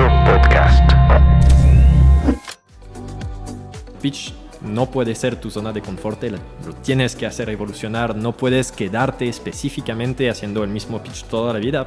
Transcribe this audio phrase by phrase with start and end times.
[0.00, 0.90] Podcast.
[4.00, 4.32] Pitch
[4.62, 9.28] no puede ser tu zona de confort, lo tienes que hacer evolucionar, no puedes quedarte
[9.28, 11.86] específicamente haciendo el mismo pitch toda la vida.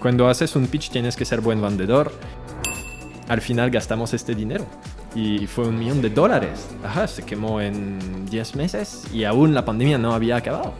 [0.00, 2.12] Cuando haces un pitch tienes que ser buen vendedor.
[3.28, 4.64] Al final gastamos este dinero
[5.14, 6.66] y fue un millón de dólares.
[6.82, 10.72] Ajá, se quemó en 10 meses y aún la pandemia no había acabado.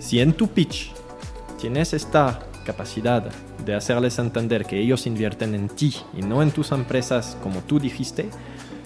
[0.00, 0.92] Si en tu pitch
[1.58, 3.30] tienes esta capacidad
[3.70, 7.78] de hacerles entender que ellos invierten en ti y no en tus empresas como tú
[7.78, 8.28] dijiste,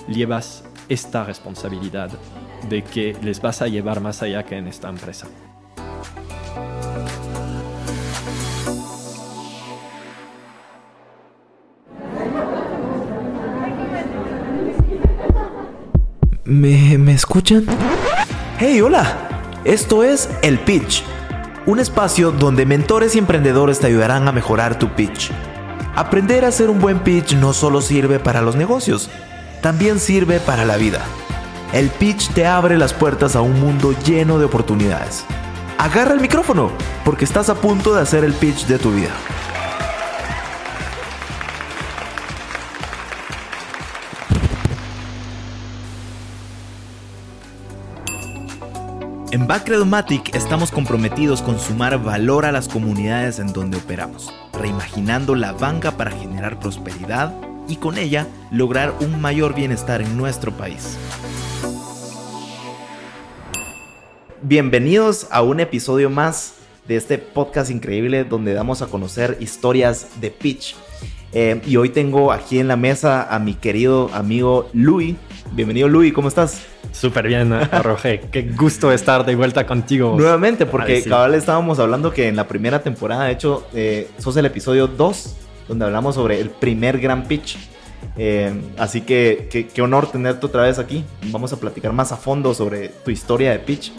[0.08, 2.10] llevas esta responsabilidad
[2.68, 5.26] de que les vas a llevar más allá que en esta empresa.
[16.44, 17.64] ¿Me, ¿Me escuchan?
[18.58, 19.30] ¡Hey, hola!
[19.64, 21.02] Esto es El Pitch,
[21.66, 25.30] un espacio donde mentores y emprendedores te ayudarán a mejorar tu pitch.
[25.96, 29.08] Aprender a hacer un buen pitch no solo sirve para los negocios,
[29.62, 31.00] también sirve para la vida.
[31.72, 35.24] El pitch te abre las puertas a un mundo lleno de oportunidades.
[35.78, 36.70] Agarra el micrófono,
[37.04, 39.12] porque estás a punto de hacer el pitch de tu vida.
[49.34, 55.52] En Backredomatic estamos comprometidos con sumar valor a las comunidades en donde operamos, reimaginando la
[55.52, 57.34] banca para generar prosperidad
[57.66, 60.96] y con ella lograr un mayor bienestar en nuestro país.
[64.40, 66.54] Bienvenidos a un episodio más
[66.86, 70.76] de este podcast increíble donde damos a conocer historias de pitch.
[71.32, 75.16] Eh, y hoy tengo aquí en la mesa a mi querido amigo Louis.
[75.52, 76.62] Bienvenido Louis, ¿cómo estás?
[76.92, 77.52] Súper bien,
[77.82, 78.20] Roger.
[78.30, 80.14] Qué gusto estar de vuelta contigo.
[80.16, 84.46] Nuevamente, porque cabal estábamos hablando que en la primera temporada, de hecho, eh, sos el
[84.46, 85.36] episodio 2
[85.68, 87.56] donde hablamos sobre el primer gran pitch.
[88.16, 91.04] Eh, así que qué honor tenerte otra vez aquí.
[91.30, 93.92] Vamos a platicar más a fondo sobre tu historia de pitch.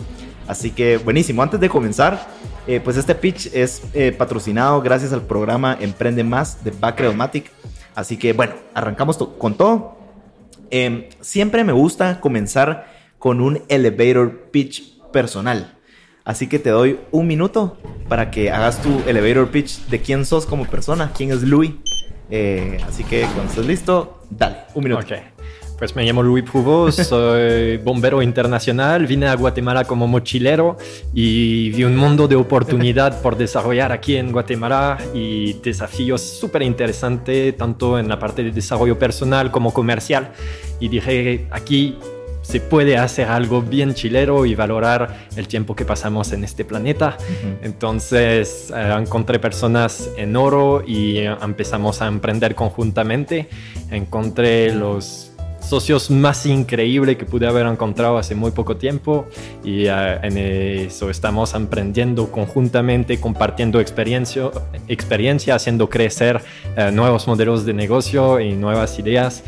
[0.48, 1.42] Así que buenísimo.
[1.42, 2.28] Antes de comenzar,
[2.68, 7.52] eh, pues este pitch es eh, patrocinado gracias al programa Emprende Más de Backredomatic.
[7.96, 9.98] Así que bueno, arrancamos con todo.
[10.72, 12.88] Em, siempre me gusta comenzar
[13.20, 15.78] con un elevator pitch personal.
[16.24, 17.78] Así que te doy un minuto
[18.10, 21.74] para que hagas tu elevator pitch de quién sos como persona, quién es Louis.
[22.32, 25.06] Eh, así que cuando estés listo, dale, un minuto.
[25.78, 30.78] Pues me llamo Louis Prouveau, soy bombero internacional, vine a Guatemala como mochilero
[31.14, 37.58] y vi un mundo de oportunidad por desarrollar aquí en Guatemala y desafíos súper interesantes,
[37.58, 40.32] tanto en la parte de desarrollo personal como comercial.
[40.80, 41.98] Y dije, aquí
[42.42, 47.18] se puede hacer algo bien chilero y valorar el tiempo que pasamos en este planeta.
[47.62, 53.50] Entonces eh, encontré personas en oro y empezamos a emprender conjuntamente.
[53.90, 55.35] Encontré los
[55.66, 59.26] socios más increíbles que pude haber encontrado hace muy poco tiempo
[59.64, 64.52] y eh, en eso estamos aprendiendo conjuntamente, compartiendo experiencia,
[64.88, 66.42] experiencia haciendo crecer
[66.78, 69.44] eh, nuevos modelos de negocio y nuevas ideas.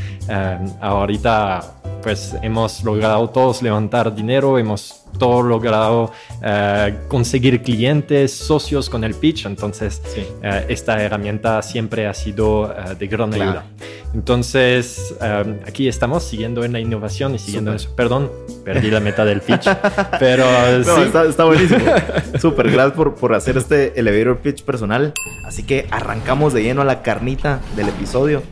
[0.82, 1.77] ahorita
[2.08, 9.14] pues hemos logrado todos levantar dinero, hemos todos logrado eh, conseguir clientes, socios con el
[9.14, 10.02] pitch, entonces
[10.42, 13.66] eh, esta herramienta siempre ha sido eh, de gran ayuda.
[14.14, 15.16] Entonces,
[15.68, 17.94] aquí estamos siguiendo en la innovación y siguiendo eso.
[17.94, 18.32] Perdón,
[18.64, 19.68] perdí la meta del pitch,
[20.20, 20.46] pero
[20.82, 21.02] sí.
[21.02, 21.84] está, está, buenísimo.
[22.40, 25.14] Súper, gracias por, por hacer este elevator pitch personal.
[25.46, 28.44] Así que arrancamos de lleno a la carnita del episodio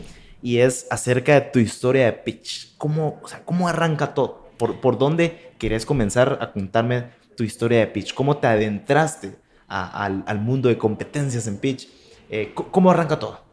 [0.41, 2.75] y es acerca de tu historia de pitch.
[2.77, 4.49] ¿Cómo, o sea, cómo arranca todo?
[4.57, 8.13] ¿Por, ¿Por dónde querés comenzar a contarme tu historia de pitch?
[8.13, 9.35] ¿Cómo te adentraste
[9.67, 11.87] al, al, mundo de competencias en pitch?
[12.29, 13.45] Eh, ¿Cómo arranca todo?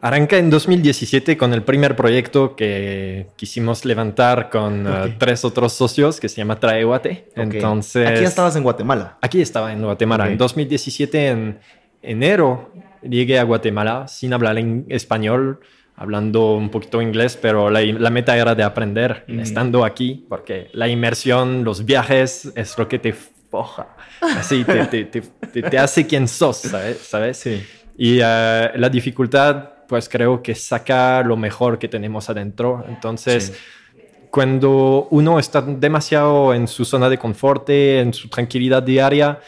[0.00, 6.20] Arranca en 2017 con el primer proyecto que quisimos levantar con uh, tres otros socios
[6.20, 7.28] que se llama Traeguate.
[7.32, 7.42] Okay.
[7.42, 9.16] Entonces, aquí estabas en Guatemala.
[9.22, 10.24] Aquí estaba en Guatemala.
[10.24, 10.32] Okay.
[10.32, 11.58] En 2017, en
[12.02, 12.70] enero,
[13.02, 15.60] llegué a Guatemala sin hablar en español
[15.96, 19.40] hablando un poquito inglés, pero la, la meta era de aprender mm.
[19.40, 25.04] estando aquí, porque la inmersión, los viajes es lo que te foja, así te, te,
[25.04, 26.98] te, te hace quien sos, ¿sabes?
[26.98, 27.38] ¿sabes?
[27.38, 27.64] Sí.
[27.96, 32.84] Y uh, la dificultad, pues creo que saca lo mejor que tenemos adentro.
[32.88, 34.02] Entonces, sí.
[34.30, 39.40] cuando uno está demasiado en su zona de confort, en su tranquilidad diaria,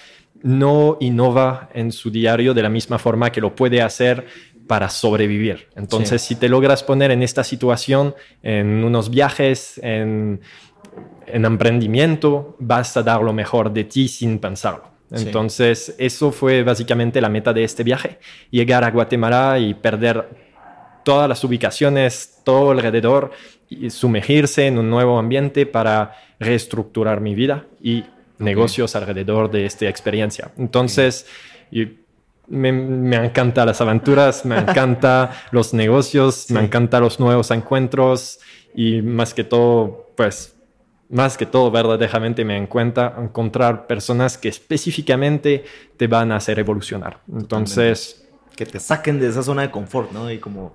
[0.42, 4.26] no innova en su diario de la misma forma que lo puede hacer
[4.68, 5.68] para sobrevivir.
[5.74, 6.34] Entonces, sí.
[6.34, 10.40] si te logras poner en esta situación, en unos viajes, en,
[11.26, 14.84] en, emprendimiento, vas a dar lo mejor de ti sin pensarlo.
[15.10, 15.94] Entonces, sí.
[15.98, 18.18] eso fue básicamente la meta de este viaje,
[18.50, 20.28] llegar a Guatemala y perder
[21.02, 23.30] todas las ubicaciones, todo alrededor,
[23.70, 28.04] y sumergirse en un nuevo ambiente para reestructurar mi vida y
[28.38, 30.52] negocios alrededor de esta experiencia.
[30.56, 31.26] Entonces,
[32.48, 38.40] me, me encantan las aventuras, me encantan los negocios, me encantan los nuevos encuentros
[38.74, 40.54] y más que todo, pues
[41.10, 45.64] más que todo verdaderamente me encuentra encontrar personas que específicamente
[45.96, 47.20] te van a hacer evolucionar.
[47.32, 48.24] Entonces...
[48.58, 50.28] Que te saquen de esa zona de confort, ¿no?
[50.32, 50.74] Y como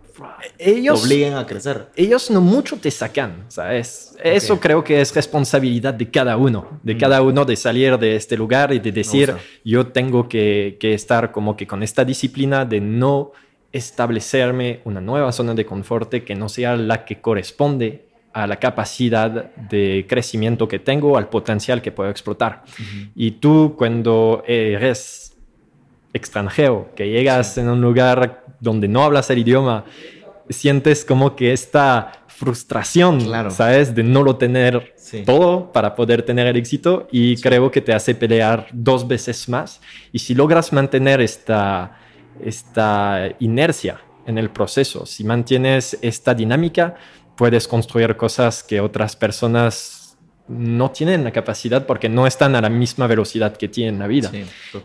[0.58, 1.90] ellos, te obliguen a crecer.
[1.98, 4.16] Ellos no mucho te sacan, ¿sabes?
[4.24, 6.98] Eso creo que es responsabilidad de cada uno, de mm.
[6.98, 9.34] cada uno de salir de este lugar y de decir,
[9.66, 13.34] yo tengo que, que estar como que con esta disciplina de no
[13.74, 19.54] establecerme una nueva zona de confort que no sea la que corresponde a la capacidad
[19.56, 22.64] de crecimiento que tengo, al potencial que puedo explotar.
[23.16, 25.23] Y tú cuando eres
[26.14, 29.86] extranjero, que llegas en un lugar donde no hablas el idioma,
[30.50, 33.22] sientes como que esta frustración,
[33.52, 33.94] ¿sabes?
[33.96, 34.96] De no lo tener
[35.26, 39.82] todo para poder tener el éxito y creo que te hace pelear dos veces más.
[40.12, 41.98] Y si logras mantener esta,
[42.44, 46.96] esta inercia en el proceso, si mantienes esta dinámica,
[47.36, 50.03] puedes construir cosas que otras personas
[50.48, 54.32] no tienen la capacidad porque no están a la misma velocidad que tienen la vida.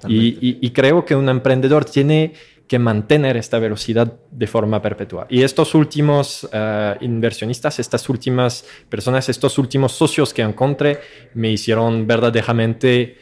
[0.06, 2.32] y, creo que un emprendedor tiene
[2.68, 5.26] que mantener esta velocidad de forma perpetua.
[5.30, 11.00] Y estos últimos eh, inversionistas, estas últimas personas, estos últimos socios que encontré,
[11.34, 13.16] me hicieron verdaderamente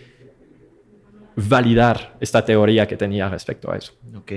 [1.36, 3.92] validar esta teoría que tenía respecto a eso.
[4.16, 4.32] Ok,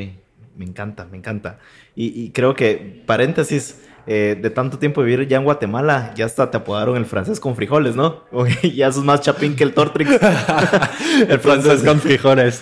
[0.56, 1.60] me encanta, me encanta.
[1.96, 6.58] y creo que, paréntesis, eh, de tanto tiempo vivir ya en Guatemala, ya hasta te
[6.58, 8.24] apodaron el francés con frijoles, ¿no?
[8.76, 10.12] ya sos más chapín que el Tortrix.
[11.28, 12.62] el francés con frijoles.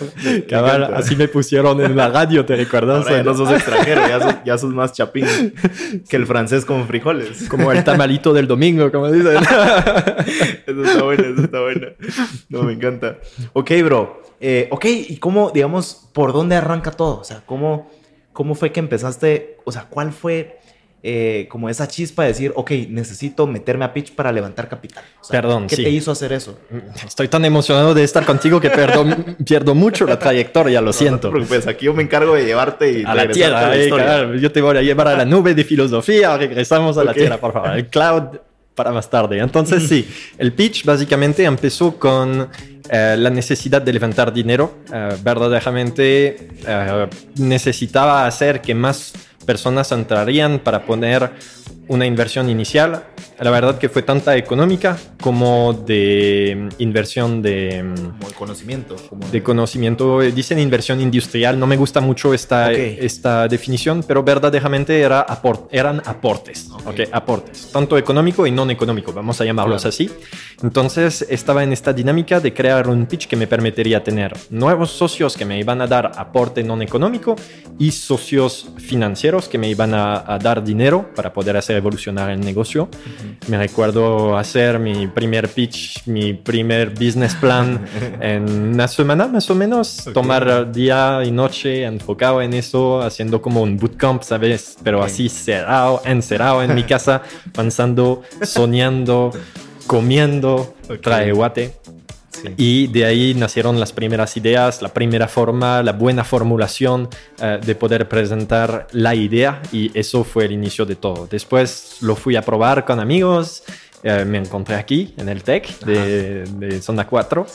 [0.94, 3.08] así me pusieron en la radio, ¿te recuerdas?
[3.08, 4.02] ya no sos extranjero,
[4.44, 5.26] ya sos, más chapín
[6.08, 7.48] que el francés con frijoles.
[7.48, 9.36] Como el tamalito del domingo, como dicen.
[10.66, 11.88] eso está bueno, eso está bueno.
[12.48, 13.18] No, me encanta.
[13.52, 14.22] Ok, bro.
[14.40, 17.20] Eh, ok, ¿y cómo, digamos, por dónde arranca todo?
[17.20, 17.90] O sea, ¿cómo,
[18.32, 19.56] ¿cómo fue que empezaste?
[19.64, 20.57] O sea, ¿cuál fue
[21.10, 25.02] eh, como esa chispa de decir, ok, necesito meterme a pitch para levantar capital.
[25.30, 26.58] Perdón, ¿Qué te hizo hacer eso?
[27.06, 29.06] Estoy tan emocionado de estar contigo que pierdo,
[29.46, 31.32] pierdo mucho la trayectoria, lo siento.
[31.48, 34.36] Pues aquí yo me encargo de llevarte y a la tierra.
[34.36, 37.54] yo te voy a llevar a la nube de filosofía, regresamos a la tierra, por
[37.54, 37.70] favor.
[37.70, 38.24] El cloud
[38.74, 39.38] para más tarde.
[39.38, 40.06] Entonces, sí,
[40.36, 42.50] el pitch básicamente empezó con
[42.90, 44.74] eh, la necesidad de levantar dinero.
[44.92, 46.50] Eh, verdaderamente
[47.38, 49.14] necesitaba hacer que más
[49.48, 51.30] personas entrarían para poner
[51.88, 53.04] una inversión inicial.
[53.40, 57.82] La verdad que fue tanta económica como de inversión de...
[58.18, 58.96] Como de conocimiento.
[59.32, 60.20] De conocimiento.
[60.20, 61.58] Dicen inversión industrial.
[61.58, 65.24] No me gusta mucho esta, esta definición, pero verdaderamente era
[65.70, 66.68] eran aportes.
[66.84, 67.06] Okay.
[67.10, 67.70] aportes.
[67.72, 70.10] Tanto económico y no económico, vamos a llamarlos así.
[70.62, 75.36] Entonces estaba en esta dinámica de crear un pitch que me permitiría tener nuevos socios
[75.36, 77.34] que me iban a dar aporte no económico
[77.78, 82.88] y socios financieros que me iban a dar dinero para poder hacer evolucionar el negocio.
[83.48, 87.84] Me recuerdo hacer mi primer pitch, mi primer business plan
[88.20, 93.62] en una semana más o menos, tomar día y noche enfocado en eso, haciendo como
[93.62, 94.76] un bootcamp, ¿sabes?
[94.82, 97.22] Pero así cerrado, encerrado en mi casa,
[97.52, 99.30] pensando, soñando,
[99.86, 101.77] comiendo, trae guate.
[102.56, 107.08] Y de ahí nacieron las primeras ideas, la primera forma, la buena formulación
[107.40, 111.26] eh, de poder presentar la idea y eso fue el inicio de todo.
[111.26, 113.62] Después lo fui a probar con amigos.
[114.04, 117.46] Eh, me encontré aquí en el Tech de, de Zona 4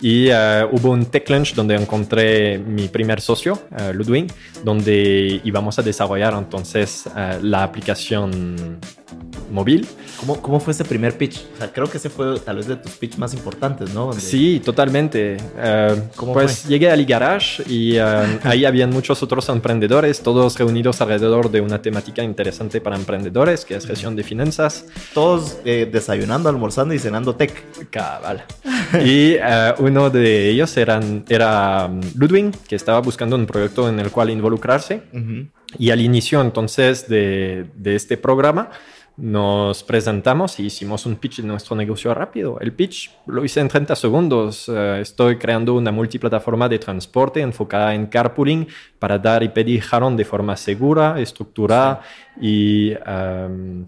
[0.00, 4.26] y eh, hubo un Tech Lunch donde encontré mi primer socio, Ludwig,
[4.64, 7.04] donde íbamos a desarrollar entonces
[7.40, 8.80] la aplicación
[9.52, 9.86] móvil.
[10.18, 11.44] ¿Cómo, ¿Cómo fue ese primer pitch?
[11.54, 14.12] O sea, creo que ese fue tal vez de tus pitch más importantes, ¿no?
[14.14, 15.36] Sí, totalmente.
[15.56, 21.50] Uh, pues llegué al Garage y uh, ahí habían muchos otros emprendedores, todos reunidos alrededor
[21.50, 24.86] de una temática interesante para emprendedores, que es gestión de finanzas.
[25.12, 27.52] Todos eh, desayunando, almorzando y cenando tech.
[27.90, 28.44] Cabal.
[29.04, 34.00] y uh, uno de ellos eran, era um, Ludwig, que estaba buscando un proyecto en
[34.00, 35.02] el cual involucrarse.
[35.78, 38.70] Y al inicio entonces de, de este programa,
[39.16, 42.58] nos presentamos y hicimos un pitch de nuestro negocio rápido.
[42.60, 44.68] El pitch lo hice en 30 segundos.
[44.68, 48.66] Eh, estoy creando una multiplataforma de transporte enfocada en carpooling
[48.98, 52.00] para dar y pedir jarón de forma segura, estructurada
[52.40, 53.86] y em,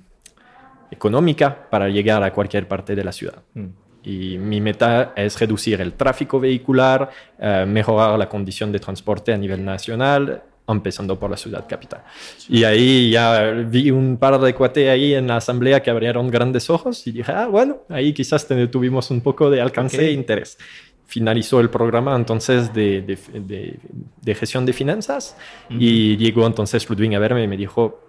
[0.91, 3.43] económica para llegar a cualquier parte de la ciudad.
[3.55, 3.67] Mm.
[4.07, 9.39] Y mi meta es reducir el tráfico vehicular, eh, mejorar la condición de transporte a
[9.39, 12.03] nivel nacional, empezando por la ciudad capital.
[12.49, 16.71] Y ahí ya vi un par de cuate ahí en la asamblea que abrieron grandes
[16.71, 20.59] ojos y dije, ah, bueno, ahí quizás tuvimos un poco de alcance e interés.
[21.07, 23.79] Finalizó el programa entonces de, de,
[24.23, 25.37] de, gestión de finanzas
[25.69, 28.01] y llegó entonces Ludwig a verme y me dijo,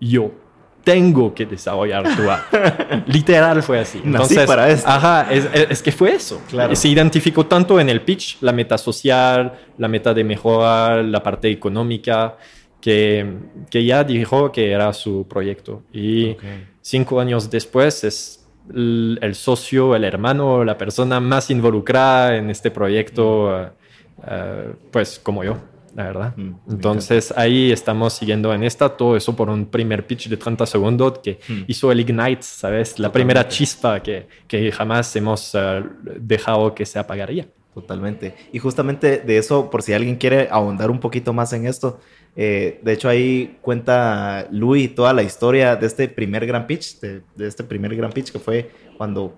[0.00, 0.30] yo
[0.88, 2.50] tengo que desarrollar tu app.
[3.08, 4.00] Literal fue así.
[4.02, 4.88] Entonces, para esto.
[4.88, 6.40] Ajá, es, es, que fue eso.
[6.48, 6.74] Claro.
[6.74, 11.50] Se identificó tanto en el pitch, la meta social, la meta de mejorar la parte
[11.50, 12.38] económica,
[12.80, 13.34] que,
[13.70, 15.82] que ya dijo que era su proyecto.
[15.92, 16.36] Y
[16.80, 23.60] cinco años después es el, socio, el hermano, la persona más involucrada en este proyecto,
[23.60, 23.68] eh,
[24.26, 25.58] eh, pues como yo
[25.98, 26.36] la verdad.
[26.36, 30.64] Mm, Entonces ahí estamos siguiendo en esta, todo eso por un primer pitch de 30
[30.64, 31.62] segundos que mm.
[31.66, 33.00] hizo el Ignite, ¿sabes?
[33.00, 35.82] La primera chispa que, que jamás hemos eh,
[36.20, 37.48] dejado que se apagaría.
[37.74, 38.34] Totalmente.
[38.52, 41.98] Y justamente de eso, por si alguien quiere ahondar un poquito más en esto,
[42.36, 47.22] eh, de hecho ahí cuenta Louis toda la historia de este primer gran pitch, de,
[47.40, 49.34] este primer gran pitch que fue cuando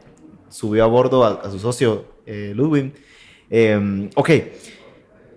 [0.51, 2.93] subió a bordo a, su socio eh, Ludwig.
[3.49, 4.31] Eh, ok,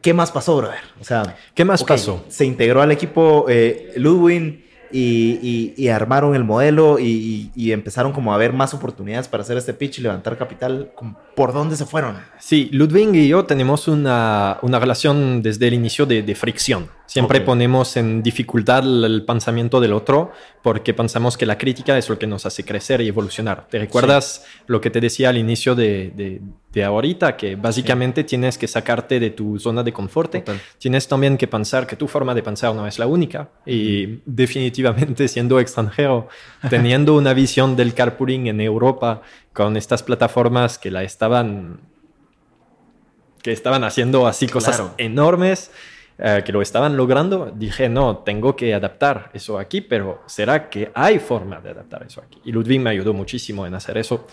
[0.03, 0.81] ¿qué más pasó, brother?
[1.01, 2.23] O sea, ¿qué más pasó?
[2.27, 8.53] Se integró al equipo eh, Ludwig y, armaron el modelo y, empezaron como a ver
[8.53, 10.91] más oportunidades para hacer este pitch y levantar capital.
[11.35, 12.17] ¿Por dónde se fueron?
[12.39, 16.89] Sí, Ludwig y yo tenemos una, relación desde el inicio de, fricción.
[17.05, 20.31] Siempre ponemos en dificultad el, pensamiento del otro
[20.61, 23.67] porque pensamos que la crítica es lo que nos hace crecer y evolucionar.
[23.69, 26.41] ¿Te recuerdas lo que te decía al inicio de,
[26.71, 27.35] de ahorita?
[27.35, 30.33] Que básicamente tienes que sacarte de tu zona de confort.
[30.79, 33.49] Tienes también que pensar que tu forma de pensar no es la única.
[33.65, 36.29] Y definitivamente siendo extranjero,
[36.69, 41.81] teniendo una visión del carpooling en Europa con estas plataformas que la estaban
[43.41, 45.69] que estaban haciendo así cosas enormes
[46.17, 50.91] eh, que lo estaban logrando, dije, no, tengo que adaptar eso aquí, pero ¿será que
[50.93, 52.39] hay forma de adaptar eso aquí?
[52.45, 54.27] Y Ludwig me ayudó muchísimo en hacer eso.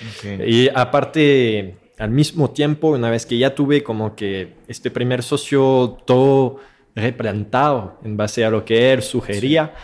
[0.46, 5.98] Y aparte, al mismo tiempo, una vez que ya tuve como que este primer socio
[6.04, 6.58] todo
[6.94, 9.74] replantado en base a lo que él sugería,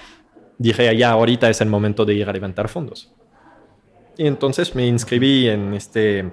[0.58, 3.10] dije, ya ahorita es el momento de ir a levantar fondos.
[4.18, 6.30] Y entonces me inscribí en este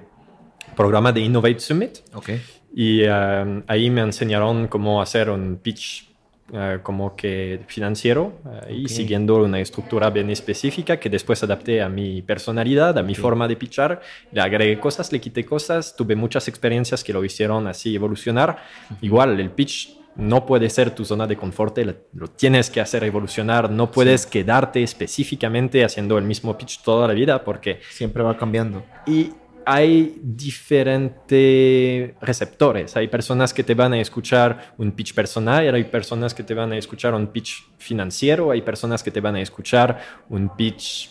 [0.76, 1.98] programa de Innovate Summit.
[2.14, 2.40] Okay.
[2.74, 6.08] Y eh, ahí me enseñaron cómo hacer un pitch
[6.52, 8.34] eh, como que financiero
[8.68, 13.14] eh, y siguiendo una estructura bien específica que después adapté a mi personalidad, a mi
[13.14, 14.02] forma de pitchar.
[14.30, 18.58] Le agregué cosas, le quité cosas, tuve muchas experiencias que lo hicieron así evolucionar.
[19.00, 21.78] Igual el pitch no puede ser tu zona de confort,
[22.12, 27.14] lo tienes que hacer evolucionar, no puedes quedarte específicamente haciendo el mismo pitch toda la
[27.14, 28.84] vida porque siempre va cambiando.
[29.06, 29.30] Y
[29.66, 32.96] hay diferentes receptores.
[32.96, 36.72] Hay personas que te van a escuchar un pitch personal, hay personas que te van
[36.72, 41.10] a escuchar un pitch financiero, hay personas que te van a escuchar un pitch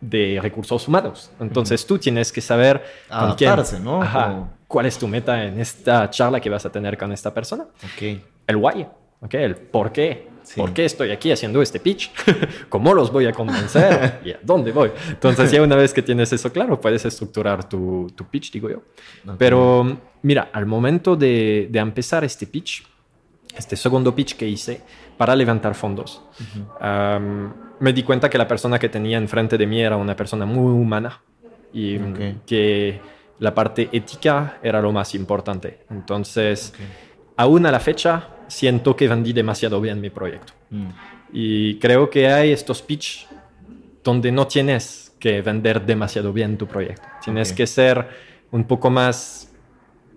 [0.00, 1.30] de recursos humanos.
[1.40, 4.00] Entonces tú tienes que saber con quién, ¿no?
[4.66, 7.66] cuál es tu meta en esta charla que vas a tener con esta persona.
[7.94, 8.24] Okay.
[8.46, 8.86] El why,
[9.20, 10.28] okay, el por qué.
[10.54, 12.12] ¿Por qué estoy aquí haciendo este pitch?
[12.68, 14.20] ¿Cómo los voy a convencer?
[14.24, 14.90] ¿Y a dónde voy?
[15.08, 18.82] Entonces, ya una vez que tienes eso claro, puedes estructurar tu, tu pitch, digo yo.
[19.38, 22.86] Pero mira, al momento de, de, empezar este pitch,
[23.56, 24.82] este segundo pitch que hice
[25.16, 26.22] para levantar fondos,
[27.78, 30.72] me di cuenta que la persona que tenía enfrente de mí era una persona muy
[30.72, 31.20] humana
[31.72, 31.98] y
[32.46, 33.00] que
[33.38, 35.80] la parte ética era lo más importante.
[35.90, 36.72] Entonces,
[37.36, 40.52] aún a la fecha, siento que vendí demasiado bien mi proyecto.
[40.70, 40.88] Mm.
[41.32, 43.26] Y creo que hay estos pitch
[44.02, 47.02] donde no tienes que vender demasiado bien tu proyecto.
[47.24, 48.08] Tienes que ser
[48.52, 49.52] un poco más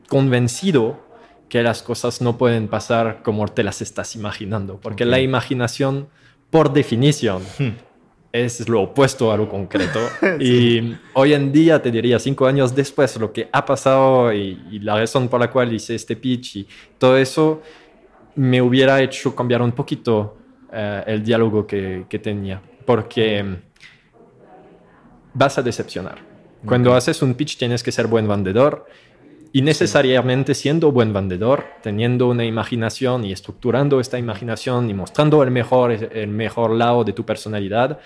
[0.07, 0.99] convencido
[1.49, 6.07] que las cosas no pueden pasar como te las estás imaginando, porque la imaginación,
[6.51, 7.69] por definición, hmm.
[8.31, 9.99] es lo opuesto a lo concreto.
[10.39, 14.79] Y hoy en día, te diría, cinco años después, lo que ha pasado y, y,
[14.79, 16.67] la razón por la cual hice este pitch y
[16.99, 17.61] todo eso,
[18.39, 20.37] me hubiera hecho cambiar un poquito
[20.71, 23.43] eh, el diálogo que, que, tenía, porque
[25.33, 26.19] vas a decepcionar.
[26.65, 28.85] Cuando haces un pitch tienes que ser buen vendedor
[29.51, 35.51] y necesariamente siendo buen vendedor, teniendo una imaginación y estructurando esta imaginación y mostrando el
[35.51, 37.99] mejor, el mejor lado de tu personalidad,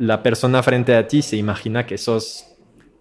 [0.00, 2.44] la persona frente a ti se imagina que sos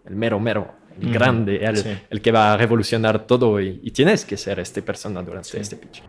[0.05, 0.71] el mero mero,
[1.01, 1.65] el grande,
[2.11, 6.03] el, que va a revolucionar todo y, tienes que ser esta persona durante este pitch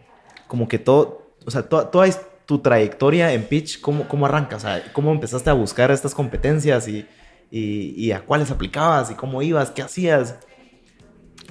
[0.46, 4.56] como que todo, o sea, to- toda es- tu trayectoria en pitch, ¿cómo, cómo arranca?
[4.56, 7.06] O sea, ¿cómo empezaste a buscar estas competencias y,
[7.50, 10.36] y, y a cuáles aplicabas y cómo ibas, qué hacías?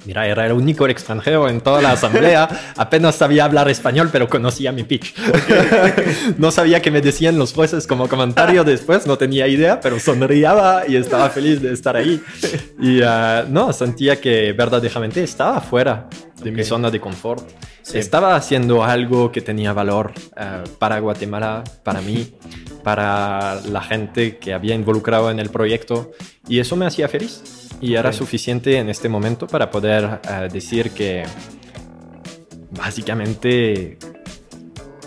[0.04, 2.48] Mira, era el único extranjero en toda la asamblea.
[2.76, 5.14] Apenas sabía hablar español, pero conocía mi pitch.
[6.38, 10.84] no sabía qué me decían los jueces como comentario después, no tenía idea, pero sonriaba
[10.86, 12.22] y estaba feliz de estar ahí.
[12.78, 16.08] Y ah, no, sentía que verdaderamente estaba fuera
[16.46, 16.66] de mi Ok.
[16.66, 17.44] zona de confort.
[17.82, 17.98] Sí.
[17.98, 22.34] Estaba haciendo algo que tenía valor ah, para Guatemala, para mí,
[22.84, 26.12] para la gente que había involucrado en el proyecto
[26.48, 27.42] y eso me hacía feliz.
[27.80, 28.14] Y era Ok.
[28.16, 31.24] suficiente en este momento para poder ah, decir que
[32.70, 33.98] básicamente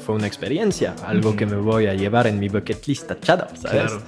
[0.05, 1.37] fue una experiencia, algo Ujú.
[1.37, 3.91] que me voy a llevar en mi bucket list tachado, ¿sabes?
[3.91, 4.01] Claro.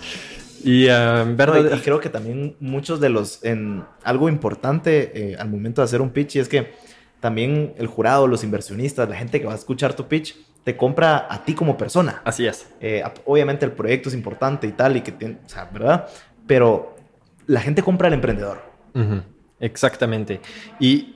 [0.63, 5.35] Y No, verdad- y, y creo que también muchos de los, en algo importante eh,
[5.39, 6.73] al momento de hacer un pitch y es que
[7.21, 10.35] también el jurado, los inversionistas, la gente que va a escuchar tu pitch,
[10.65, 12.21] te compra a ti como persona.
[12.25, 12.67] así es.
[12.81, 16.07] Eh, obviamente el proyecto es importante y tal, y que tiene, o sea, ¿verdad?
[16.45, 16.95] Pero
[17.47, 18.61] la gente compra al emprendedor.
[18.93, 19.21] Ujú,
[19.59, 20.41] Exactamente.
[20.79, 21.15] Y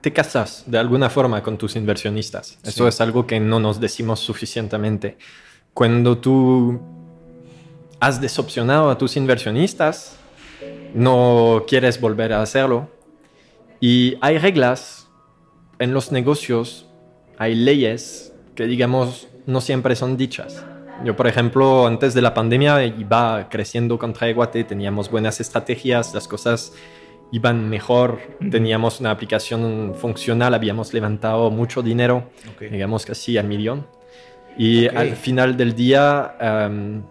[0.00, 2.58] te casas de alguna forma con tus inversionistas.
[2.64, 2.88] Eso Sí.
[2.88, 5.16] es algo que no nos decimos suficientemente.
[5.74, 6.80] Cuando tú
[8.00, 10.16] has desopcionado a tus inversionistas,
[10.94, 12.88] no quieres volver a hacerlo.
[13.80, 15.01] Y hay reglas
[15.82, 16.86] en los negocios,
[17.38, 20.64] hay leyes que digamos no siempre son dichas.
[21.04, 26.28] Yo, por ejemplo, antes de la pandemia iba creciendo contra Eguate, teníamos buenas estrategias, las
[26.28, 26.72] cosas
[27.32, 32.68] iban mejor, teníamos una aplicación funcional, habíamos levantado mucho dinero, Okay.
[32.68, 33.86] digamos casi al millón.
[34.56, 34.96] Y Ok.
[34.96, 37.02] al final del día em,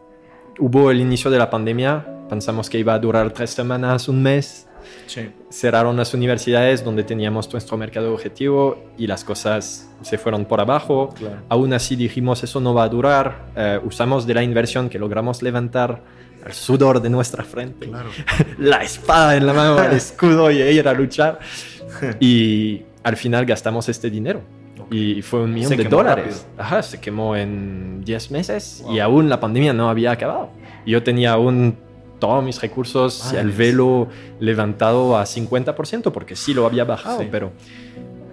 [0.60, 4.67] hubo el inicio de la pandemia, pensamos que iba a durar tres semanas, un mes,
[5.08, 5.30] Sí.
[5.50, 11.10] cerraron las universidades donde teníamos nuestro mercado objetivo y las cosas se fueron por abajo.
[11.17, 11.38] Claro.
[11.50, 15.41] Aún así dijimos eso no va a durar, eh, usamos de la inversión que logramos
[15.41, 16.02] levantar
[16.46, 18.10] el sudor de nuestra frente, Claro.
[18.58, 21.39] la espada en la mano, el escudo y ir a luchar.
[22.20, 24.41] Y al final gastamos este dinero.
[24.80, 24.94] Ok.
[24.94, 26.48] Y fue un millón Se de dólares.
[26.58, 29.02] Ajá, se quemó en 10 meses y Wow.
[29.02, 30.50] aún la pandemia no había acabado.
[30.86, 31.78] Y Yo tenía aún
[32.21, 33.41] todos mis recursos, Madres.
[33.41, 34.07] el velo
[34.39, 37.27] levantado a 50%, porque sí lo había bajado, Sí.
[37.29, 37.51] pero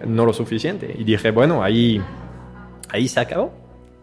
[0.06, 0.94] no lo suficiente.
[0.96, 2.00] Y dije, bueno, ahí,
[2.90, 3.52] ahí se acabó.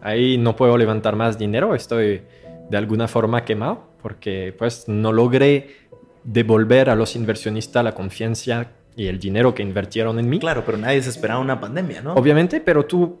[0.02, 2.20] Ahí no puedo levantar más dinero, estoy
[2.68, 5.74] de alguna forma quemado, porque pues no logré
[6.22, 10.38] devolver a los inversionistas la confianza y el dinero que invirtieron en mí.
[10.38, 12.14] Claro, pero nadie se esperaba una pandemia, ¿no?
[12.14, 13.18] Obviamente, pero tú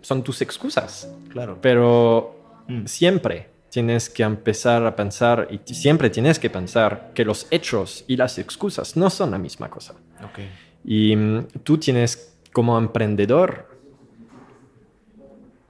[0.00, 1.10] son tus excusas.
[1.30, 1.58] Claro.
[1.60, 2.34] Pero
[2.68, 2.84] Mm.
[2.86, 8.16] siempre tienes que empezar a pensar y siempre tienes que pensar que los hechos y
[8.16, 9.92] las excusas no son la misma cosa.
[10.24, 10.38] Ok.
[10.82, 13.68] Y mm, tú tienes como emprendedor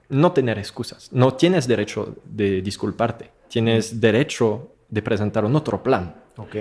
[0.07, 1.11] no tener excusas.
[1.11, 3.29] No tienes derecho de disculparte.
[3.49, 6.15] Tienes derecho de presentar un otro plan.
[6.37, 6.55] Ok.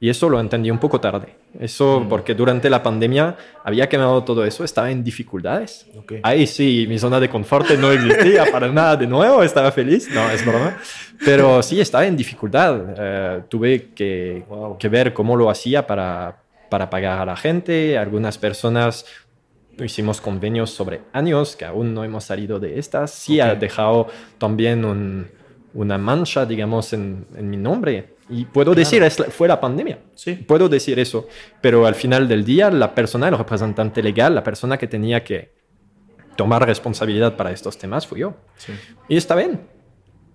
[0.00, 1.34] Y eso lo entendí un poco tarde.
[1.58, 2.08] Eso Mm.
[2.08, 5.86] porque durante la pandemia había quemado todo eso, estaba en dificultades.
[5.96, 6.12] Ok.
[6.22, 10.30] Ahí sí, mi zona de confort no existía para nada de nuevo, estaba feliz, no,
[10.30, 10.76] es broma.
[11.24, 12.80] Pero sí, estaba en dificultad.
[12.96, 14.78] Eh, tuve que, Wow.
[14.78, 16.36] que ver cómo lo hacía para,
[16.70, 17.98] para pagar a la gente.
[17.98, 19.04] Algunas personas
[19.82, 23.10] hicimos convenios sobre años, que aún no hemos salido de estas.
[23.12, 23.58] Sí, ha Ok.
[23.58, 24.06] dejado
[24.38, 25.26] también un-
[25.74, 28.14] una mancha, digamos, en, en mi nombre.
[28.30, 28.78] Y puedo Claro.
[28.78, 30.00] decir, es la- fue la pandemia.
[30.14, 30.34] Sí.
[30.34, 31.26] Puedo decir eso,
[31.62, 35.54] pero al final del día, la persona, el representante legal, la persona que tenía que
[36.36, 38.34] tomar responsabilidad para estos temas fui yo.
[38.56, 38.72] Sí.
[39.08, 39.60] Y está bien.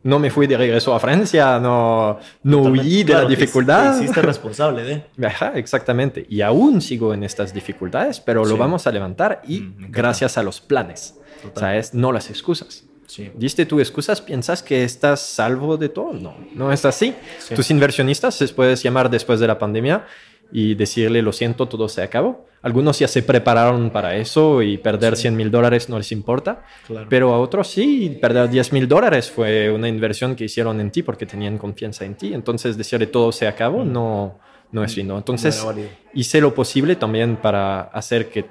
[0.05, 2.87] No me fui de regreso a Francia, no, no Totalmente.
[2.87, 3.91] huí de Claro, la dificultad.
[3.97, 5.03] Te hiciste responsable de.
[5.25, 6.25] Ajá, exactamente.
[6.27, 8.51] Y aún sigo en estas dificultades, pero Sí.
[8.51, 11.17] lo vamos a levantar y Mm, gracias a los planes.
[11.41, 11.51] Total.
[11.55, 12.83] O sea, es no las excusas.
[13.07, 13.31] Sí.
[13.35, 16.13] Diste tus excusas, piensas que estás salvo de todo.
[16.13, 17.13] No, no es así.
[17.39, 17.53] Sí.
[17.55, 20.05] Tus inversionistas les puedes llamar después de la pandemia
[20.51, 22.45] y decirle, lo siento, todo se acabó.
[22.61, 27.07] Algunos ya se prepararon para eso y perder 100 mil dólares no les importa, Claro.
[27.09, 31.03] pero a otros sí, perder 10 mil dólares fue una inversión que hicieron en ti
[31.03, 32.33] porque tenían confianza en ti.
[32.33, 34.39] Entonces, decirle todo se acabó no,
[34.71, 35.17] no es lindo.
[35.17, 35.73] Entonces, No
[36.13, 38.45] hice lo posible también para hacer que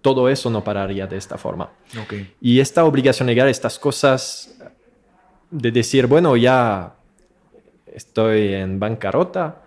[0.00, 1.70] todo eso no pararía de esta forma.
[2.40, 4.56] Y esta obligación legal, estas cosas
[5.50, 6.94] de decir, bueno, ya
[7.86, 9.62] estoy en bancarrota,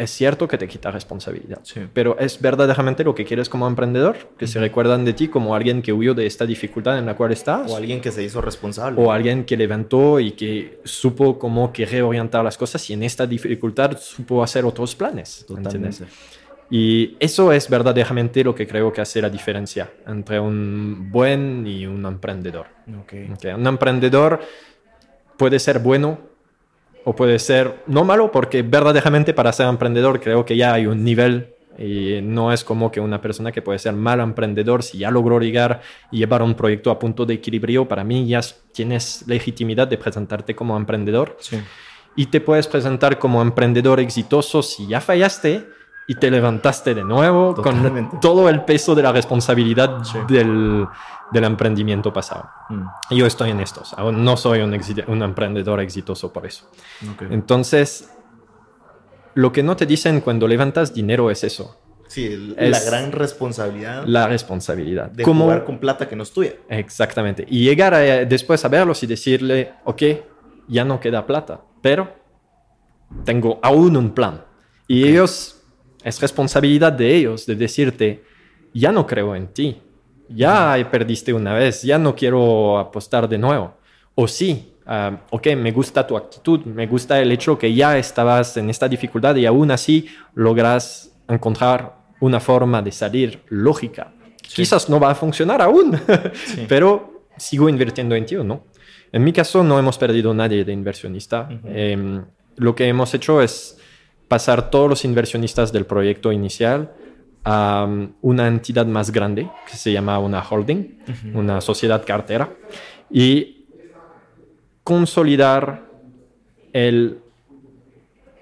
[0.00, 1.60] es cierto que te quita responsabilidad.
[1.62, 1.80] Sí.
[1.92, 5.82] Pero es verdaderamente lo que quieres como emprendedor, que se recuerdan de ti como alguien
[5.82, 7.70] que huyó de esta dificultad en la cual estás.
[7.70, 8.98] O alguien que se hizo responsable.
[8.98, 13.26] o alguien que levantó y que supo cómo que reorientar las cosas y en esta
[13.26, 15.44] dificultad supo hacer otros planes.
[15.50, 16.02] ¿entiendes?
[16.70, 21.84] Y eso es verdaderamente lo que creo que hace la diferencia entre un buen y
[21.86, 22.66] un emprendedor.
[23.00, 23.12] Ok.
[23.32, 24.40] Ok, Un emprendedor
[25.36, 26.18] puede ser bueno
[27.04, 31.02] o puede ser no malo, porque verdaderamente para ser emprendedor creo que ya hay un
[31.02, 35.10] nivel y no es como que una persona que puede ser mal emprendedor si ya
[35.10, 35.80] logró llegar
[36.12, 38.40] y llevar un proyecto a punto de equilibrio, para mí ya
[38.72, 41.58] tienes legitimidad de presentarte como emprendedor Sí.
[42.16, 45.64] y te puedes presentar como emprendedor exitoso si ya fallaste
[46.10, 48.10] y te levantaste de nuevo Totalmente.
[48.10, 50.18] con todo el peso de la responsabilidad Sí.
[50.28, 50.86] del,
[51.30, 52.48] del emprendimiento pasado.
[52.68, 52.82] Mm.
[53.14, 56.68] Yo estoy en estos, no soy un, un emprendedor exitoso por eso.
[57.12, 57.22] Ok.
[57.30, 58.10] Entonces,
[59.34, 61.76] lo que no te dicen cuando levantas dinero es eso,
[62.08, 65.12] Sí, el- Es- la gran responsabilidad la responsabilidad.
[65.12, 66.54] de ¿Cómo- jugar con plata que no es tuya.
[66.68, 67.46] Exactamente.
[67.48, 70.02] Y llegar a- después a verlos y decirle, ok,
[70.66, 72.12] ya no queda plata, pero
[73.24, 74.42] tengo aún un plan.
[74.88, 75.59] Y ellos,
[76.04, 78.22] es responsabilidad de ellos de decirte,
[78.72, 79.80] ya no creo en ti,
[80.28, 83.74] ya perdiste una vez, ya no quiero apostar de nuevo.
[84.14, 88.56] O sí, ah, ok, me gusta tu actitud, me gusta el hecho que ya estabas
[88.56, 94.12] en esta dificultad y aún así logras encontrar una forma de salir lógica.
[94.42, 95.98] Quizás no va a funcionar aún,
[96.68, 98.64] pero sigo invirtiendo en ti o no.
[99.12, 101.48] En mi caso no hemos perdido nadie de inversionista.
[101.64, 102.24] Em,
[102.56, 103.78] lo que hemos hecho es
[104.30, 106.92] pasar todos los inversionistas del proyecto inicial
[107.42, 111.00] a um, una entidad más grande que se llama una holding,
[111.34, 112.48] una sociedad cartera,
[113.10, 113.64] y
[114.84, 115.82] consolidar
[116.72, 117.18] el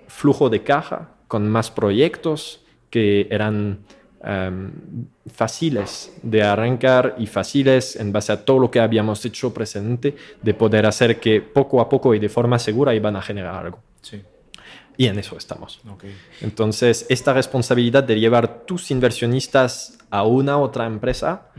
[0.09, 3.79] flujo de caja con más proyectos que eran
[4.23, 4.71] em,
[5.33, 10.53] fáciles de arrancar y fáciles en base a todo lo que habíamos hecho precedente de
[10.53, 13.79] poder hacer que poco a poco y de forma segura iban a generar algo.
[14.03, 14.23] Sí.
[14.99, 15.81] Y en eso estamos.
[15.89, 16.05] Ok.
[16.41, 21.53] Entonces, esta responsabilidad de llevar tus inversionistas a una otra empresa,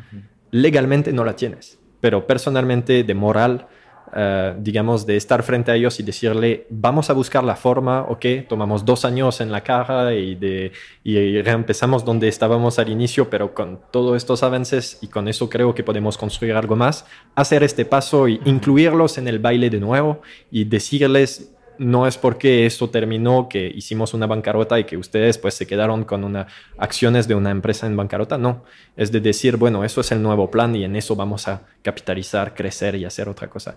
[0.52, 3.66] legalmente no la tienes, pero personalmente de moral,
[4.14, 8.26] eh, digamos, de estar frente a ellos y decirle, vamos a buscar la forma, ok,
[8.50, 10.74] tomamos dos años en la caja y, de,
[11.06, 15.74] y reempezamos donde estábamos al inicio, pero con todos estos avances y con eso creo
[15.74, 20.22] que podemos construir algo más, hacer este paso y incluirlos en el baile de nuevo
[20.52, 25.54] y decirles, no es porque esto terminó que hicimos una bancarrota y que ustedes pues
[25.56, 26.46] se quedaron con una,
[26.78, 28.64] acciones de una empresa en bancarrota, no.
[28.96, 32.54] Es de decir, bueno, eso es el nuevo plan y en eso vamos a capitalizar,
[32.54, 33.76] crecer y hacer otra cosa.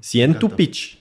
[0.00, 0.98] Si en tu pitch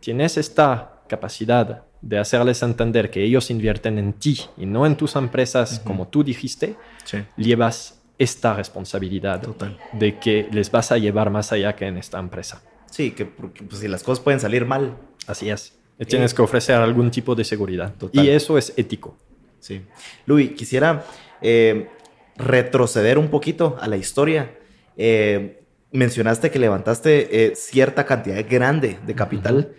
[0.00, 5.16] tienes esta capacidad de hacerles entender que ellos invierten en ti y no en tus
[5.16, 7.18] empresas como tú dijiste, Sí.
[7.36, 9.78] llevas esta responsabilidad Total.
[9.92, 12.62] de que les vas a llevar más allá que en esta empresa.
[12.90, 14.96] Sí, que porque, pues, si las cosas pueden salir mal.
[15.26, 15.74] Así es.
[16.04, 17.94] Tienes que ofrecer algún tipo de seguridad.
[17.94, 18.24] Total.
[18.24, 19.16] Y eso es ético.
[19.60, 19.82] Sí.
[20.26, 21.04] Luis, quisiera
[21.40, 21.88] eh,
[22.36, 24.58] retroceder un poquito a la historia.
[24.96, 29.72] Eh, mencionaste que levantaste eh, cierta cantidad grande de capital.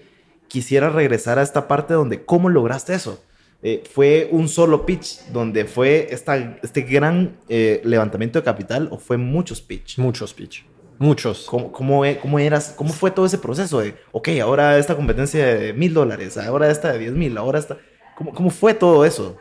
[0.47, 3.21] Quisiera regresar a esta parte donde, ¿cómo lograste eso?
[3.63, 8.99] Eh, ¿Fue un solo pitch donde fue esta, este gran eh, levantamiento de capital o
[8.99, 9.97] fue muchos pitch?
[9.97, 10.63] Muchos pitch.
[10.99, 11.45] Muchos.
[11.49, 15.45] ¿Cómo, cómo, e- cómo eras, ¿Cómo fue todo ese proceso de, ok, ahora esta competencia
[15.45, 17.77] de mil dólares, ahora esta de diez mil, ahora esta...
[18.15, 19.37] ¿Cómo, ¿Cómo fue todo eso?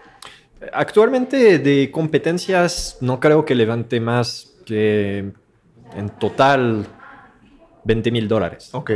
[0.72, 5.32] Actualmente de competencias no creo que levante más que
[5.94, 6.86] en total
[7.84, 8.70] 20 mil dólares.
[8.72, 8.90] Ok.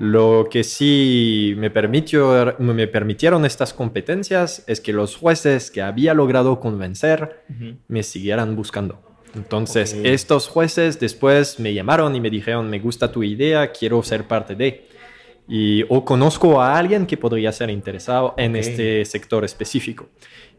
[0.00, 6.14] Lo que sí me, permitió, me permitieron estas competencias es que los jueces que había
[6.14, 7.44] logrado convencer
[7.86, 9.00] me siguieran buscando.
[9.34, 10.06] Entonces, Ok.
[10.06, 14.54] estos jueces después me llamaron y me dijeron, me gusta tu idea, quiero ser parte
[14.54, 14.86] de.
[15.48, 18.56] Y, o conozco a alguien que podría ser interesado en Ok.
[18.60, 20.08] este sector específico.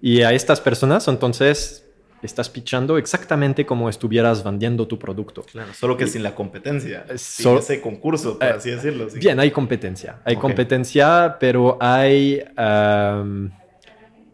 [0.02, 1.82] Y a estas personas, entonces,
[2.22, 5.44] estás pitchando exactamente como estuvieras vendiendo tu producto.
[5.44, 9.08] Claro, solo que sin la competencia, sin Sol- ese concurso, por Eh, así decirlo.
[9.16, 10.22] Bien, hay competencia.
[10.24, 10.42] Hay Ok.
[10.42, 13.50] competencia, pero hay Eh,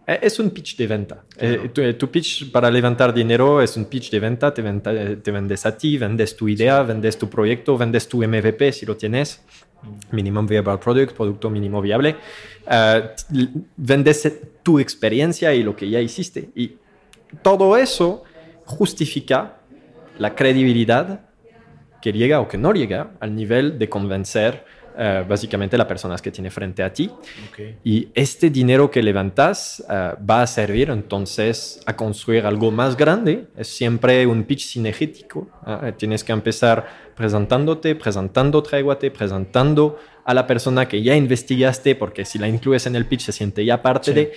[0.08, 1.24] Es un pitch de venta.
[1.38, 4.54] Eh, tu, tu pitch para levantar dinero es un pitch de venta.
[4.54, 8.72] Te, venta- te vendes a ti, vendes tu idea, vendes tu proyecto, vendes tu MVP
[8.74, 9.42] si lo tienes.
[10.12, 12.16] Minimum Viable Product, producto mínimo viable.
[12.70, 13.10] Eh,
[13.78, 14.32] vendes
[14.64, 16.50] tu experiencia y lo que ya hiciste.
[16.56, 16.74] Y
[17.42, 18.24] todo eso
[18.66, 19.58] justifica
[20.18, 21.22] la credibilidad
[22.02, 24.66] que llega o que no llega al nivel de convencer
[24.98, 27.10] eh, básicamente las personas que tiene frente a ti.
[27.84, 33.48] Y este dinero que levantas eh, va a servir entonces a construir algo más grande.
[33.58, 35.50] Es siempre un pitch sinergético.
[35.66, 35.94] ¿eh?
[35.98, 42.40] Tienes que empezar presentándote, presentando Traiguate, presentando a la persona que ya investigaste, porque si
[42.40, 44.14] la incluyes en el pitch se siente ya parte Sí.
[44.14, 44.32] de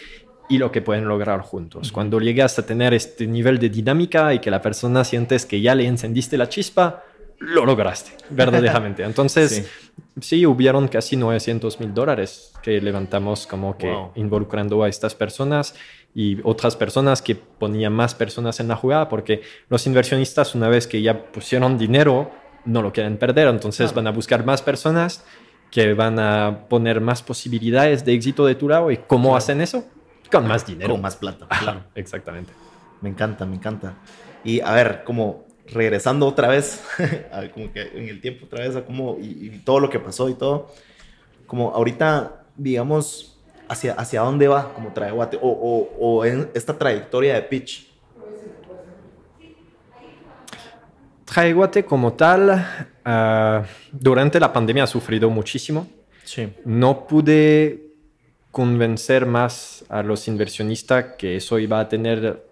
[0.48, 1.90] y lo que pueden lograr juntos.
[1.90, 5.74] Cuando llegas a tener este nivel de dinámica y que la persona sientes que ya
[5.74, 7.02] le encendiste la chispa,
[7.38, 9.02] lo lograste, verdaderamente.
[9.02, 10.02] Entonces, Sí.
[10.20, 14.12] sí, hubieron casi 900 mil dólares que levantamos como que Wow.
[14.16, 15.74] involucrando a estas personas
[16.14, 20.86] y otras personas que ponían más personas en la jugada, porque los inversionistas una vez
[20.86, 22.30] que ya pusieron dinero,
[22.64, 23.96] no lo quieren perder, entonces Claro.
[23.96, 25.24] van a buscar más personas
[25.70, 28.90] que van a poner más posibilidades de éxito de tu lado.
[28.92, 29.36] ¿Y cómo Claro.
[29.38, 29.84] hacen eso?
[30.30, 30.92] Con más dinero.
[30.92, 31.80] Con más plata, claro.
[31.96, 32.52] Exactamente.
[33.00, 33.94] Me encanta, me encanta.
[34.44, 36.82] Y a ver, como regresando otra vez,
[37.32, 39.98] a como que en el tiempo otra vez, a cómo, y, y todo lo que
[39.98, 40.70] pasó y todo,
[41.46, 47.34] como ahorita, digamos, hacia, hacia dónde va como Traeguate, o, o, o en esta trayectoria
[47.34, 47.88] de pitch.
[51.24, 52.66] Traeguate como tal,
[53.04, 55.88] ah, durante la pandemia ha sufrido muchísimo.
[56.24, 56.52] Sí.
[56.64, 57.94] No pude
[58.50, 62.46] convencer más a los inversionistas que eso iba a tener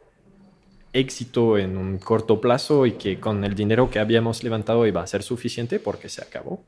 [0.92, 5.06] éxito en un corto plazo y que con el dinero que habíamos levantado iba a
[5.06, 6.62] ser suficiente porque se acabó.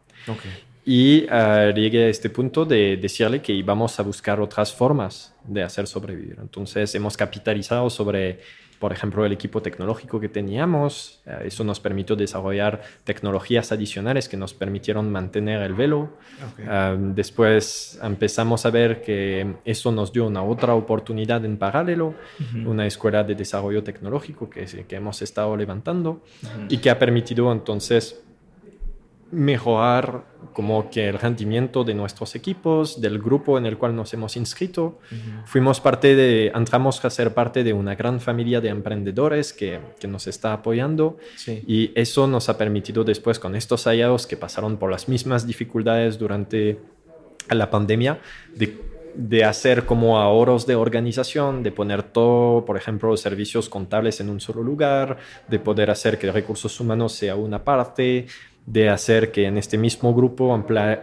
[0.86, 5.62] Y ah, llegué a este punto de decirle que íbamos a buscar otras formas de
[5.62, 6.36] hacer sobrevivir.
[6.40, 8.40] Entonces hemos capitalizado sobre,
[8.84, 11.22] por ejemplo, el equipo tecnológico que teníamos.
[11.26, 16.10] Ah, eso nos permitió desarrollar tecnologías adicionales que nos permitieron mantener el velo.
[16.68, 22.12] Ah, después empezamos a ver que eso nos dio una otra oportunidad en paralelo,
[22.66, 26.20] una escuela de desarrollo tecnológico que, que hemos estado levantando
[26.68, 28.22] y que ha permitido entonces
[29.34, 34.36] mejorar como que el rendimiento de nuestros equipos, del grupo en el cual nos hemos
[34.36, 35.00] inscrito.
[35.46, 40.06] Fuimos parte de, entramos a ser parte de una gran familia de emprendedores que, que
[40.06, 41.62] nos está apoyando Sí.
[41.66, 46.18] y eso nos ha permitido después con estos hallados que pasaron por las mismas dificultades
[46.18, 46.78] durante
[47.50, 48.20] la pandemia,
[48.54, 48.78] de,
[49.14, 54.28] de hacer como ahorros de organización, de poner todo, por ejemplo, los servicios contables en
[54.30, 55.18] un solo lugar,
[55.48, 58.26] de poder hacer que recursos humanos sea una parte,
[58.66, 60.54] de hacer que en este mismo grupo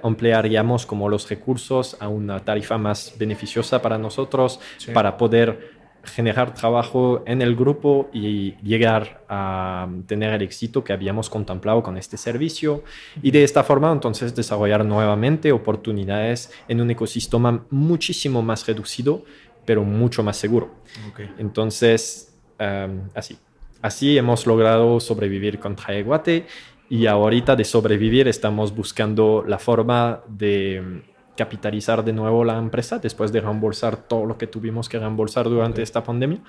[0.03, 4.91] emplearíamos como los recursos a una tarifa más beneficiosa para nosotros, Sí.
[4.91, 11.29] para poder generar trabajo en el grupo y llegar a tener el éxito que habíamos
[11.29, 12.83] contemplado con este servicio
[13.21, 19.23] y de esta forma entonces desarrollar nuevamente oportunidades en un ecosistema muchísimo más reducido
[19.63, 20.71] pero mucho más seguro.
[21.37, 23.37] Entonces, em, así.
[23.83, 26.45] Así hemos logrado sobrevivir con Traeguate
[26.91, 31.01] y ahorita de sobrevivir estamos buscando la forma de em,
[31.37, 35.81] capitalizar de nuevo la empresa después de reembolsar todo lo que tuvimos que reembolsar durante
[35.81, 36.39] esta pandemia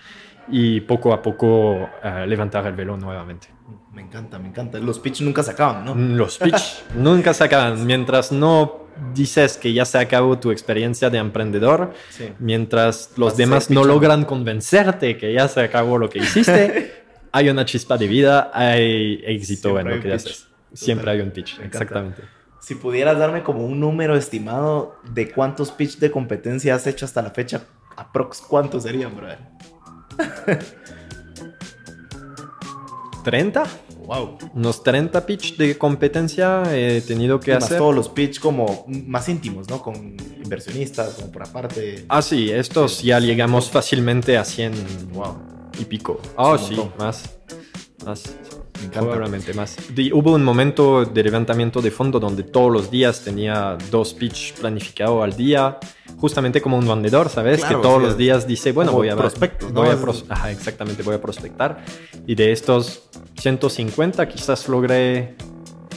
[0.48, 3.46] y poco a poco eh, levantar el velo nuevamente.
[3.92, 4.80] Me encanta, me encanta.
[4.80, 5.94] Los pitch nunca se acaban, ¿no?
[5.94, 7.86] Los pitch nunca se acaban.
[7.86, 8.82] Mientras no
[9.14, 12.30] dices que ya se acabó tu experiencia de emprendedor, Sí.
[12.40, 17.01] mientras los demás no logran convencerte que ya se acabó lo que hiciste,
[17.32, 20.14] hay una chispa de vida, hay éxito Siempre en lo que pitch.
[20.16, 20.48] haces.
[20.74, 21.78] Siempre hay un pitch, Me encanta.
[21.84, 22.22] exactamente.
[22.60, 27.20] Si pudieras darme como un número estimado de cuántos pitch de competencia has hecho hasta
[27.22, 27.64] la fecha,
[27.96, 29.38] aprox cuántos serían, brother.
[33.24, 33.64] ¿30?
[34.06, 34.38] Wow.
[34.54, 37.78] Unos 30 pitch de competencia he tenido que Más hacer.
[37.78, 39.80] todos los pitch como más íntimos, ¿no?
[39.80, 42.04] Con inversionistas, como por aparte.
[42.08, 44.72] Ah, sí, estos ya llegamos fácilmente a 100
[45.12, 45.36] Wow.
[45.78, 46.20] Y pico.
[46.36, 47.38] Un sí, más.
[48.06, 48.36] Más.
[48.80, 49.10] Me encanta.
[49.12, 49.76] Probablemente más.
[49.94, 54.54] Di- hubo un momento de levantamiento de fondo donde todos los días tenía dos pitch
[54.54, 55.78] planificados al día,
[56.18, 57.60] justamente como un vendedor, ¿sabes?
[57.60, 59.80] Claro, que todos sí, los días dice, bueno, voy a prospectos, ¿no?
[59.82, 61.84] voy a Es- pros- Ajá, exactamente, voy a prospectar.
[62.26, 63.08] Y de estos
[63.38, 65.36] 150 quizás logré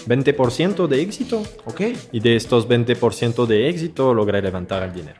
[0.07, 1.41] 20% de éxito.
[1.65, 1.81] Ok.
[2.11, 5.19] Y de estos 20% de éxito logré levantar el dinero.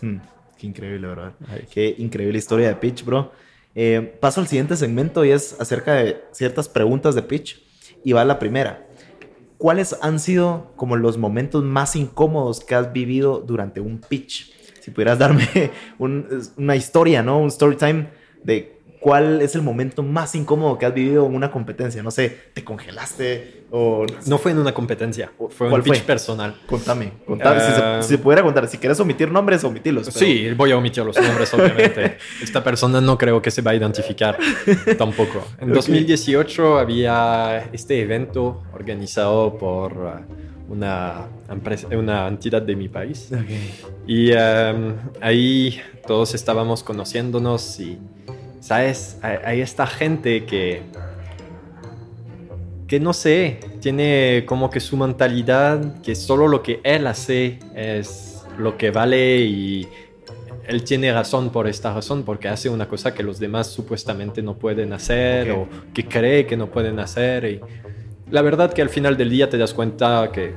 [0.00, 0.18] Hmm,
[0.56, 1.32] Qué increíble, brother.
[1.50, 1.64] Ay.
[1.72, 3.32] Qué increíble historia de pitch, bro.
[3.74, 7.62] Eh, paso al siguiente segmento y es acerca de ciertas preguntas de pitch.
[8.04, 8.86] Y va la primera.
[9.58, 14.54] ¿Cuáles han sido como los momentos más incómodos que has vivido durante un pitch?
[14.80, 15.48] si pudieras darme
[15.98, 17.38] una historia, ¿no?
[17.38, 18.08] Un story time
[18.42, 22.02] de ¿cuál es el momento más incómodo que has vivido en una competencia?
[22.02, 24.06] No sé, ¿te congelaste o...?
[24.26, 26.54] No fue en una competencia, fue un pitch personal.
[26.66, 27.60] Contame, contame.
[28.02, 30.06] si, se, pudiera contar, si quieres omitir nombres, omitirlos.
[30.08, 32.18] Sí, voy a omitir los nombres, obviamente.
[32.42, 34.38] Esta persona no creo que se va a identificar
[34.98, 35.44] tampoco.
[35.58, 43.30] En 2018 había este evento organizado por uh, una, empresa, una entidad de mi país.
[44.06, 47.98] Y um, ahí todos estábamos conociéndonos y
[48.60, 49.18] ¿Sabes?
[49.22, 50.82] Hay, esta gente que,
[52.86, 58.44] que no sé, tiene como que su mentalidad, que solo lo que él hace es
[58.58, 59.88] lo que vale y
[60.66, 64.56] él tiene razón por esta razón, porque hace una cosa que los demás supuestamente no
[64.56, 67.44] pueden hacer o que cree que no pueden hacer.
[67.44, 67.60] Y
[68.30, 70.54] la verdad que al final del día te das cuenta que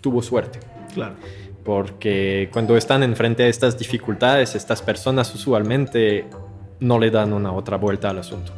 [0.00, 0.58] tuvo suerte.
[0.92, 1.14] Claro.
[1.64, 6.26] Porque cuando están enfrente a estas dificultades, estas personas usualmente
[6.84, 8.52] no le dan una otra vuelta al asunto.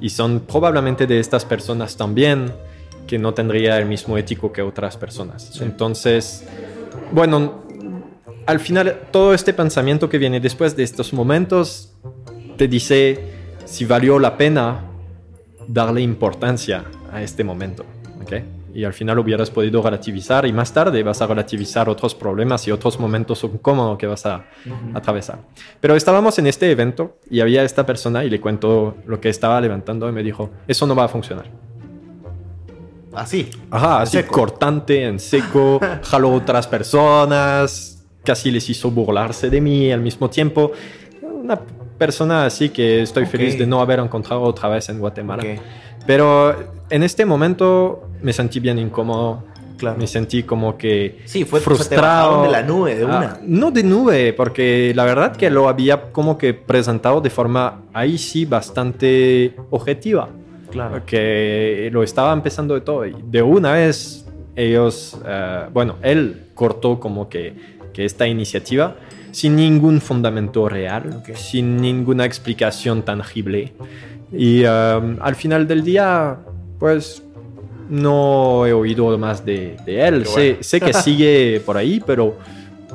[0.00, 2.52] Y son probablemente de estas personas también
[3.06, 5.60] que no tendría el mismo ético que otras personas.
[5.60, 6.44] Entonces,
[7.12, 7.64] bueno,
[8.46, 11.92] al final todo este pensamiento que viene después de estos momentos
[12.56, 13.18] te dice
[13.64, 14.84] si valió la pena
[15.68, 17.84] darle importancia a este momento.
[18.22, 18.44] ¿okay?
[18.74, 22.72] Y al final hubieras podido relativizar y más tarde vas a relativizar otros problemas y
[22.72, 24.44] otros momentos incómodos que vas a
[24.92, 25.38] atravesar.
[25.80, 29.60] Pero estábamos en este evento y había esta persona y le cuento lo que estaba
[29.60, 31.46] levantando y me dijo, eso no va a funcionar.
[33.14, 33.48] Así.
[33.70, 40.00] Ajá, así cortante, en seco, jaló otras personas, casi les hizo burlarse de mí al
[40.00, 40.72] mismo tiempo.
[41.22, 41.60] Una
[41.96, 45.44] persona así que estoy feliz de no haber encontrado otra vez en Guatemala.
[46.06, 46.54] Pero
[46.90, 49.44] en este momento me sentí bien incómodo.
[49.76, 49.98] Claro.
[49.98, 52.44] Me sentí como que sí, fue, frustrado.
[52.44, 53.32] de la nube, de una.
[53.34, 57.82] Ah, no de nube, porque la verdad que lo había como que presentado de forma
[57.92, 60.28] ahí sí bastante objetiva.
[60.70, 61.04] Claro.
[61.04, 63.04] Que lo estaba empezando de todo.
[63.04, 64.24] Y de una vez
[64.56, 67.54] ellos, eh, bueno, él cortó como que,
[67.92, 68.96] que esta iniciativa
[69.32, 73.72] sin ningún fundamento real, sin ninguna explicación tangible.
[74.32, 76.38] Y um, al final del día,
[76.78, 77.24] pues
[77.88, 80.26] no he oído más de, él.
[80.26, 82.38] Sé, que sigue por ahí, pero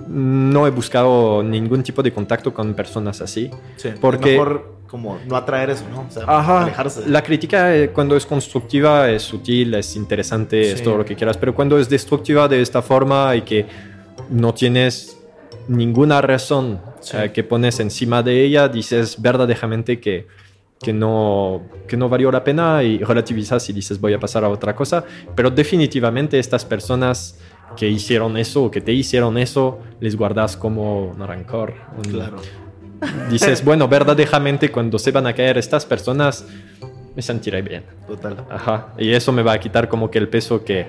[0.08, 3.50] no he buscado ningún tipo de contacto con personas así.
[3.76, 6.02] Sí, porque mejor como no atraer eso, ¿no?
[6.02, 6.24] O sea,
[6.64, 7.08] alejarse.
[7.08, 11.38] La crítica eh, cuando es constructiva es sutil, es interesante, es todo lo que quieras,
[11.38, 13.68] pero cuando es destructiva de esta forma y que
[14.30, 15.18] no tienes
[15.68, 16.82] ninguna razón
[17.14, 20.28] eh, que pones encima de ella, dices verdaderamente que
[20.82, 24.50] que no, que no valió la pena y relativizas y dices voy a pasar a
[24.50, 25.04] otra cosa,
[25.36, 27.38] pero definitivamente estas personas
[27.76, 31.74] que hicieron eso o que te hicieron eso, les guardas como un rancor.
[32.10, 32.38] claro.
[33.30, 36.46] Dices, bueno, verdaderamente cuando se van a caer estas personas,
[37.16, 37.84] me sentiré bien.
[38.08, 38.46] Total.
[38.50, 38.94] Ajá.
[38.98, 40.86] Y eso me va a quitar como que el peso que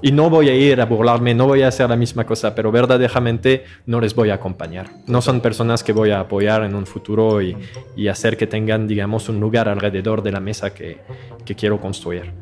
[0.00, 2.70] y no voy a ir a burlarme, no voy a hacer la misma cosa, pero
[2.70, 4.88] verdaderamente no les voy a acompañar.
[5.06, 7.56] No son personas que voy a apoyar en un futuro y,
[7.96, 10.98] y hacer que tengan, digamos, un lugar alrededor de la mesa que,
[11.44, 12.32] que quiero construir.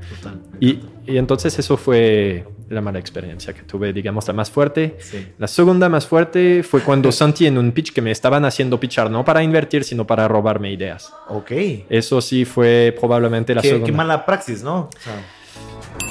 [0.61, 4.97] Y, y, entonces eso fue la mala experiencia que tuve, digamos, la más fuerte.
[5.39, 9.11] La segunda más fuerte fue cuando sentí en un pitch que me estaban haciendo pitchar,
[9.11, 11.13] no para invertir, sino para robarme ideas.
[11.29, 11.53] Ok.
[11.89, 13.87] Eso sí fue probablemente la segunda.
[13.87, 14.91] Qué mala praxis, ¿no?
[14.95, 15.15] O sea...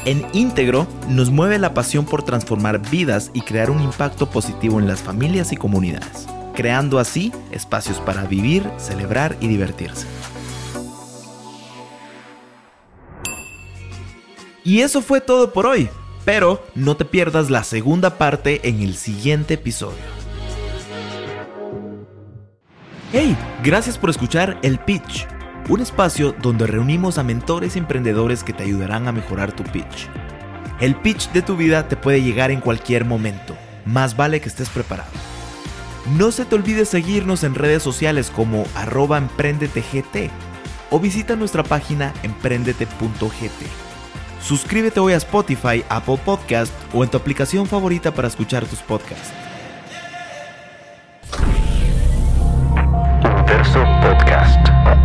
[0.06, 4.88] En Íntegro nos mueve la pasión por transformar vidas y crear un impacto positivo en
[4.88, 10.06] las familias y comunidades, creando así espacios para vivir, celebrar y divertirse.
[14.64, 15.90] Y eso fue todo por hoy,
[16.24, 19.98] pero no te pierdas la segunda parte en el siguiente episodio.
[23.12, 25.26] Hey, gracias por escuchar el pitch
[25.70, 30.10] un espacio donde reunimos a mentores y emprendedores que te ayudarán a mejorar tu pitch.
[30.80, 34.70] El pitch de tu vida te puede llegar en cualquier momento, más vale que estés
[34.70, 35.10] preparado.
[36.18, 40.32] No se te olvide seguirnos en redes sociales como arroba emprendetegt
[40.92, 43.86] o visita nuestra página emprendete.gt.
[44.42, 49.34] Suscríbete hoy a Spotify, Apple Podcast o en tu aplicación favorita para escuchar tus podcasts.
[54.02, 55.05] Podcast.